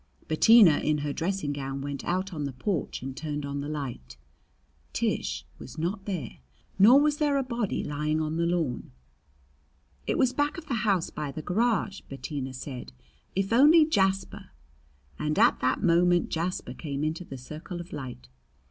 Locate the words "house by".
10.89-11.31